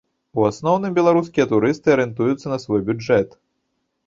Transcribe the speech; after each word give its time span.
У 0.43 0.45
асноўным, 0.51 0.95
беларускія 0.99 1.45
турысты 1.51 1.93
арыентуюцца 1.97 2.45
на 2.53 2.59
свой 2.65 2.81
бюджэт. 2.89 3.39